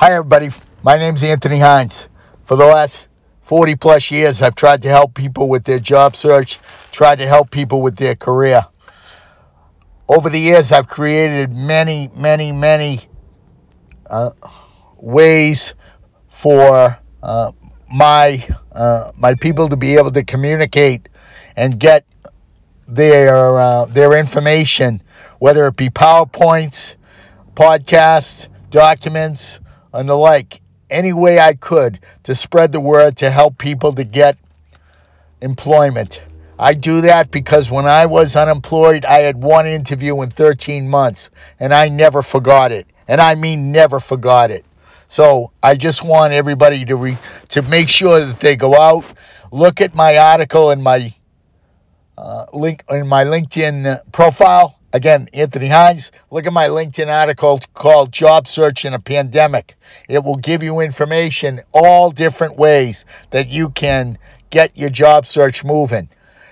Hi, 0.00 0.12
everybody. 0.12 0.50
My 0.84 0.96
name's 0.96 1.24
Anthony 1.24 1.58
Hines. 1.58 2.08
For 2.44 2.56
the 2.56 2.66
last 2.66 3.08
40 3.42 3.74
plus 3.74 4.12
years, 4.12 4.40
I've 4.40 4.54
tried 4.54 4.80
to 4.82 4.88
help 4.88 5.12
people 5.12 5.48
with 5.48 5.64
their 5.64 5.80
job 5.80 6.14
search, 6.14 6.60
tried 6.92 7.16
to 7.16 7.26
help 7.26 7.50
people 7.50 7.82
with 7.82 7.96
their 7.96 8.14
career. 8.14 8.66
Over 10.08 10.30
the 10.30 10.38
years, 10.38 10.70
I've 10.70 10.86
created 10.86 11.52
many, 11.52 12.12
many, 12.14 12.52
many 12.52 13.08
uh, 14.08 14.30
ways 14.96 15.74
for 16.28 17.00
uh, 17.20 17.50
my 17.92 18.46
uh, 18.70 19.10
my 19.16 19.34
people 19.34 19.68
to 19.68 19.76
be 19.76 19.96
able 19.96 20.12
to 20.12 20.22
communicate 20.22 21.08
and 21.56 21.80
get 21.80 22.06
their 22.86 23.58
uh, 23.58 23.86
their 23.86 24.16
information, 24.16 25.02
whether 25.40 25.66
it 25.66 25.74
be 25.74 25.88
PowerPoints, 25.88 26.94
podcasts, 27.56 28.46
documents, 28.70 29.58
and 29.98 30.08
the 30.08 30.16
like, 30.16 30.60
any 30.88 31.12
way 31.12 31.40
I 31.40 31.54
could 31.54 31.98
to 32.22 32.34
spread 32.34 32.70
the 32.70 32.78
word 32.80 33.16
to 33.16 33.30
help 33.30 33.58
people 33.58 33.92
to 33.94 34.04
get 34.04 34.38
employment. 35.40 36.22
I 36.56 36.74
do 36.74 37.00
that 37.00 37.32
because 37.32 37.68
when 37.70 37.84
I 37.84 38.06
was 38.06 38.36
unemployed, 38.36 39.04
I 39.04 39.20
had 39.20 39.42
one 39.42 39.66
interview 39.66 40.20
in 40.22 40.30
13 40.30 40.88
months 40.88 41.30
and 41.58 41.74
I 41.74 41.88
never 41.88 42.22
forgot 42.22 42.70
it. 42.70 42.86
And 43.08 43.20
I 43.20 43.34
mean, 43.34 43.72
never 43.72 43.98
forgot 43.98 44.52
it. 44.52 44.64
So 45.08 45.50
I 45.62 45.74
just 45.74 46.04
want 46.04 46.32
everybody 46.32 46.84
to 46.84 46.94
re- 46.94 47.18
to 47.48 47.62
make 47.62 47.88
sure 47.88 48.20
that 48.24 48.38
they 48.38 48.54
go 48.54 48.76
out, 48.76 49.04
look 49.50 49.80
at 49.80 49.94
my 49.96 50.16
article 50.16 50.70
in 50.70 50.80
my 50.80 51.14
uh, 52.16 52.46
link 52.52 52.84
in 52.88 53.08
my 53.08 53.24
LinkedIn 53.24 54.00
profile. 54.12 54.77
Again, 54.90 55.28
Anthony 55.34 55.68
Hines. 55.68 56.10
Look 56.30 56.46
at 56.46 56.52
my 56.52 56.66
LinkedIn 56.66 57.08
article 57.08 57.60
called 57.74 58.10
"Job 58.10 58.48
Search 58.48 58.86
in 58.86 58.94
a 58.94 58.98
Pandemic." 58.98 59.76
It 60.08 60.24
will 60.24 60.36
give 60.36 60.62
you 60.62 60.80
information 60.80 61.60
all 61.72 62.10
different 62.10 62.56
ways 62.56 63.04
that 63.30 63.48
you 63.48 63.68
can 63.68 64.16
get 64.48 64.76
your 64.76 64.88
job 64.88 65.26
search 65.26 65.62
moving. 65.62 66.08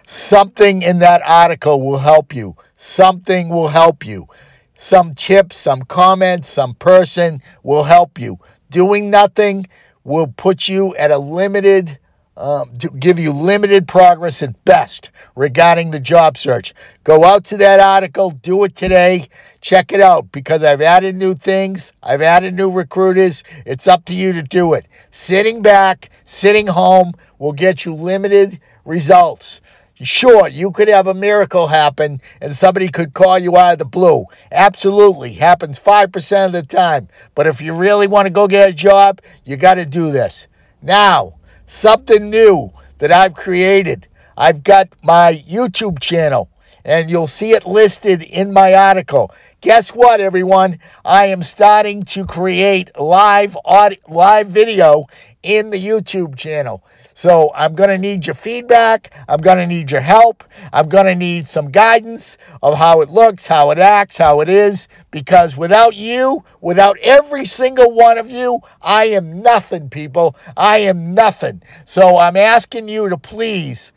Something 0.07 0.83
in 0.83 0.99
that 0.99 1.23
article 1.25 1.81
will 1.81 2.01
help 2.01 2.35
you. 2.35 2.57
Something 2.77 3.49
will 3.49 3.69
help 3.69 4.05
you. 4.05 4.29
Some 4.77 5.15
tips, 5.15 5.57
some 5.57 5.83
comments, 5.83 6.51
some 6.51 6.75
person 6.75 7.41
will 7.63 7.85
help 7.85 8.19
you. 8.19 8.39
Doing 8.71 9.09
nothing 9.09 9.67
will 10.05 10.27
put 10.27 10.69
you 10.69 10.95
at 10.97 11.11
a 11.11 11.19
limited, 11.19 11.99
um, 12.37 12.77
to 12.79 12.89
give 12.91 13.19
you 13.19 13.33
limited 13.33 13.89
progress 13.89 14.43
at 14.43 14.65
best 14.65 15.11
regarding 15.35 15.91
the 15.91 16.01
job 16.01 16.37
search. 16.37 16.75
Go 17.05 17.25
out 17.25 17.45
to 17.45 17.57
that 17.57 17.81
article, 17.81 18.31
do 18.31 18.65
it 18.65 18.77
today, 18.77 19.29
check 19.61 19.93
it 19.93 20.01
out 20.01 20.31
because 20.33 20.63
I've 20.63 20.83
added 20.83 21.17
new 21.17 21.35
things, 21.35 21.93
I've 22.03 22.23
added 22.23 22.55
new 22.55 22.71
recruiters. 22.71 23.43
It's 23.65 23.89
up 23.89 24.05
to 24.07 24.15
you 24.15 24.33
to 24.33 24.43
do 24.43 24.75
it. 24.75 24.87
Sitting 25.11 25.63
back, 25.63 26.11
sitting 26.25 26.67
home 26.69 27.15
will 27.39 27.53
get 27.53 27.85
you 27.85 27.95
limited 27.95 28.61
results. 28.85 29.61
Sure, 30.03 30.47
you 30.47 30.73
could 30.73 30.89
have 30.89 31.07
a 31.07 31.15
miracle 31.15 31.69
happen 31.69 32.21
and 32.43 32.55
somebody 32.55 32.89
could 32.89 33.15
call 33.15 33.39
you 33.39 33.57
out 33.57 33.73
of 33.73 33.79
the 33.79 33.87
blue. 33.87 34.27
Absolutely. 34.53 35.33
Happens 35.35 35.79
5% 35.79 36.47
of 36.47 36.53
the 36.53 36.63
time. 36.63 37.09
But 37.35 37.47
if 37.47 37.63
you 37.63 37.73
really 37.73 38.07
want 38.07 38.27
to 38.27 38.31
go 38.31 38.47
get 38.47 38.69
a 38.69 38.75
job, 38.75 39.23
you 39.47 39.57
got 39.57 39.77
to 39.77 39.87
do 39.87 40.13
this. 40.13 40.49
Now, 40.83 41.36
something 41.67 42.31
new 42.31 42.73
that 42.99 43.13
I've 43.13 43.35
created. 43.35 44.09
I've 44.37 44.63
got 44.63 44.89
my 45.03 45.45
YouTube 45.49 46.01
channel 46.01 46.49
and 46.85 47.11
you'll 47.11 47.27
see 47.27 47.53
it 47.53 47.67
listed 47.67 48.23
in 48.23 48.53
my 48.53 48.73
article. 48.73 49.33
Guess 49.61 49.91
what, 49.91 50.21
everyone? 50.21 50.79
I 51.05 51.27
am 51.27 51.43
starting 51.43 52.05
to 52.05 52.25
create 52.25 52.97
live 52.99 53.57
audio, 53.65 53.99
live 54.09 54.49
video 54.49 55.07
in 55.43 55.71
the 55.71 55.85
YouTube 55.85 56.37
channel. 56.37 56.85
So 57.17 57.51
I'm 57.55 57.75
going 57.75 57.89
to 57.89 57.97
need 57.97 58.27
your 58.27 58.35
feedback. 58.35 59.11
I'm 59.27 59.41
going 59.41 59.57
to 59.57 59.67
need 59.67 59.91
your 59.91 60.03
help. 60.03 60.45
I'm 60.71 60.91
going 60.91 61.07
to 61.07 61.15
need 61.15 61.49
some 61.49 61.71
guidance 61.71 62.37
of 62.63 62.77
how 62.77 63.01
it 63.01 63.09
looks, 63.09 63.47
how 63.47 63.71
it 63.71 63.79
acts, 63.79 64.19
how 64.19 64.43
it 64.43 64.51
is. 64.51 64.87
Because 65.11 65.57
without 65.57 65.97
you, 65.97 66.45
without 66.61 66.99
every 66.99 67.47
single 67.47 67.91
one 67.91 68.19
of 68.19 68.31
you, 68.31 68.61
I 68.83 69.07
am 69.07 69.41
nothing, 69.41 69.89
people. 69.89 70.37
I 70.59 70.81
am 70.81 71.15
nothing. 71.15 71.63
So 71.87 72.19
I'm 72.19 72.37
asking 72.37 72.91
you 72.91 73.09
to 73.09 73.17
please 73.17 73.93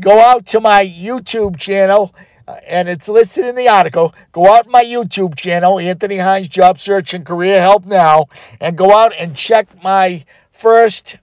go 0.00 0.18
out 0.18 0.44
to 0.46 0.58
my 0.58 0.84
YouTube 0.84 1.56
channel. 1.56 2.12
Uh, 2.48 2.56
and 2.66 2.88
it's 2.88 3.06
listed 3.06 3.44
in 3.44 3.54
the 3.54 3.68
article. 3.68 4.12
Go 4.32 4.52
out 4.52 4.66
my 4.66 4.82
YouTube 4.82 5.36
channel, 5.36 5.78
Anthony 5.78 6.18
Hines 6.18 6.48
Job 6.48 6.80
Search 6.80 7.14
and 7.14 7.24
Career 7.24 7.60
Help 7.60 7.86
Now, 7.86 8.26
and 8.60 8.76
go 8.76 8.92
out 8.92 9.12
and 9.16 9.36
check 9.36 9.68
my 9.80 10.24
first 10.50 11.18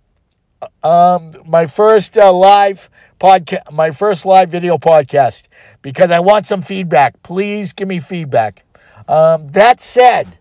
um, 0.83 1.35
my 1.45 1.67
first 1.67 2.17
uh, 2.17 2.31
live 2.33 2.89
podcast, 3.19 3.71
my 3.71 3.91
first 3.91 4.25
live 4.25 4.49
video 4.49 4.77
podcast, 4.77 5.47
because 5.81 6.11
I 6.11 6.19
want 6.19 6.45
some 6.45 6.61
feedback. 6.61 7.21
Please 7.23 7.73
give 7.73 7.87
me 7.87 7.99
feedback. 7.99 8.63
Um, 9.07 9.47
that 9.49 9.81
said, 9.81 10.37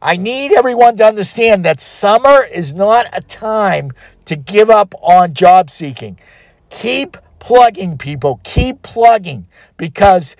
I 0.00 0.16
need 0.16 0.52
everyone 0.52 0.96
to 0.98 1.04
understand 1.04 1.64
that 1.64 1.80
summer 1.80 2.44
is 2.44 2.74
not 2.74 3.06
a 3.12 3.20
time 3.20 3.92
to 4.26 4.36
give 4.36 4.70
up 4.70 4.94
on 5.02 5.34
job 5.34 5.70
seeking. 5.70 6.18
Keep 6.70 7.16
plugging, 7.38 7.96
people. 7.96 8.40
Keep 8.44 8.82
plugging 8.82 9.46
because 9.76 10.36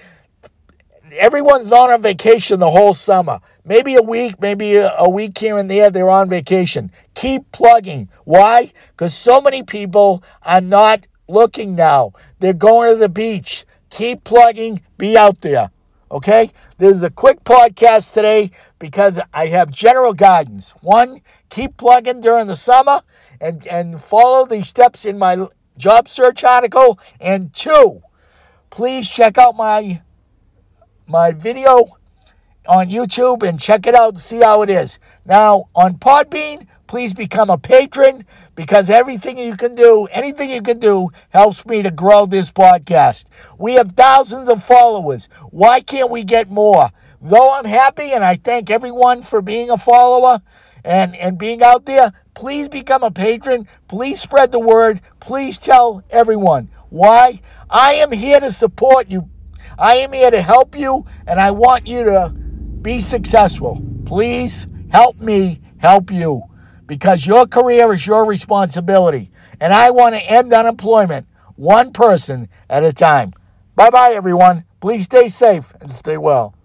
everyone's 1.13 1.73
on 1.73 1.91
a 1.91 1.99
vacation 1.99 2.61
the 2.61 2.71
whole 2.71 2.95
summer. 2.95 3.41
Maybe 3.65 3.95
a 3.97 4.03
week, 4.03 4.41
maybe 4.41 4.77
a, 4.77 5.09
week 5.09 5.37
here 5.39 5.59
and 5.59 5.71
there, 5.71 5.91
they're 5.91 6.09
on 6.09 6.29
vacation. 6.29 6.93
Keep 7.15 7.51
plugging. 7.53 8.09
Why? 8.25 8.73
Because 8.91 9.15
so 9.15 9.41
many 9.41 9.63
people 9.63 10.23
are 10.43 10.61
not 10.61 11.07
looking 11.29 11.75
now. 11.75 12.13
They're 12.39 12.53
going 12.53 12.93
to 12.93 12.97
the 12.99 13.09
beach. 13.09 13.65
Keep 13.91 14.25
plugging. 14.25 14.83
Be 14.99 15.17
out 15.17 15.41
there. 15.41 15.71
Okay? 16.11 16.53
This 16.79 16.97
is 16.97 17.03
a 17.03 17.11
quick 17.11 17.43
podcast 17.43 18.13
today 18.15 18.53
because 18.79 19.21
I 19.35 19.47
have 19.47 19.71
general 19.71 20.13
guidance. 20.13 20.71
One, 20.81 21.21
keep 21.51 21.77
plugging 21.77 22.21
during 22.21 22.47
the 22.47 22.57
summer 22.57 23.03
and, 23.41 23.67
and 23.67 24.01
follow 24.01 24.47
the 24.47 24.65
steps 24.65 25.05
in 25.05 25.19
my 25.19 25.49
job 25.77 26.09
search 26.09 26.45
article. 26.45 26.99
And 27.21 27.53
two, 27.53 28.03
please 28.71 29.09
check 29.09 29.39
out 29.39 29.57
my 29.57 30.03
my 31.07 31.33
video 31.33 31.87
on 32.69 32.89
YouTube 32.89 33.43
and 33.43 33.61
check 33.61 33.87
it 33.87 33.95
out 33.95 34.11
and 34.11 34.21
see 34.21 34.39
how 34.39 34.63
it 34.63 34.71
is. 34.71 34.99
Now, 35.25 35.65
on 35.75 35.95
Podbean, 35.95 36.67
please 36.87 37.15
become 37.15 37.51
a 37.51 37.59
patron 37.59 38.25
because 38.55 38.91
everything 38.91 39.39
you 39.39 39.57
can 39.57 39.75
do, 39.75 40.07
anything 40.07 40.51
you 40.51 40.63
can 40.63 40.79
do, 40.79 41.11
helps 41.31 41.65
me 41.67 41.83
to 41.83 41.91
grow 41.91 42.27
this 42.27 42.51
podcast. 42.51 43.25
We 43.59 43.75
have 43.75 43.93
thousands 43.93 44.49
of 44.49 44.65
followers. 44.65 45.29
Why 45.51 45.81
can't 45.81 46.11
we 46.11 46.25
get 46.25 46.51
more? 46.51 46.91
Though 47.21 47.55
I'm 47.55 47.65
happy 47.65 48.13
and 48.13 48.25
I 48.25 48.35
thank 48.35 48.71
everyone 48.71 49.23
for 49.23 49.41
being 49.43 49.71
a 49.71 49.79
follower 49.79 50.41
and, 50.85 51.17
and 51.17 51.39
being 51.39 51.63
out 51.63 51.87
there, 51.87 52.13
please 52.35 52.69
become 52.69 53.03
a 53.03 53.11
patron. 53.11 53.67
Please 53.89 54.21
spread 54.21 54.53
the 54.53 54.61
word. 54.61 55.01
Please 55.21 55.59
tell 55.59 56.05
everyone. 56.11 56.71
Why? 56.89 57.41
I 57.69 57.95
am 57.95 58.13
here 58.13 58.39
to 58.41 58.53
support 58.53 59.11
you 59.11 59.29
I 59.79 59.97
am 59.97 60.13
here 60.13 60.31
to 60.31 60.41
help 60.41 60.77
you, 60.77 61.05
and 61.27 61.41
I 61.41 61.51
want 61.51 61.87
you 61.87 62.05
to 62.05 62.31
be 62.83 63.01
successful. 63.01 63.83
Please 64.05 64.67
help 64.91 65.21
me 65.21 65.61
help 65.79 66.11
you 66.11 66.43
because 66.87 67.27
your 67.27 67.47
career 67.47 67.93
is 67.93 68.07
your 68.07 68.27
responsibility. 68.27 69.31
And 69.61 69.73
I 69.73 69.91
want 69.91 70.15
to 70.15 70.21
end 70.21 70.53
unemployment 70.53 71.27
one 71.57 71.93
person 71.93 72.49
at 72.69 72.85
a 72.85 72.93
time. 72.93 73.33
Bye 73.75 73.91
bye, 73.91 74.13
everyone. 74.13 74.65
Please 74.81 75.05
stay 75.05 75.29
safe 75.29 75.73
and 75.81 75.93
stay 75.93 76.17
well. 76.17 76.56